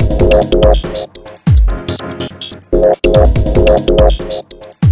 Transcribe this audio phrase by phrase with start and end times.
[0.00, 0.54] Thank
[4.82, 4.87] you.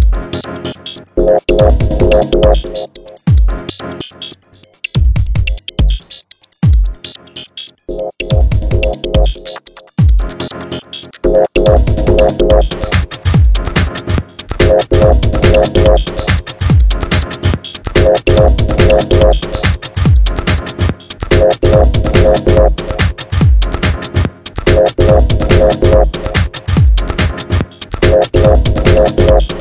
[29.27, 29.56] Thank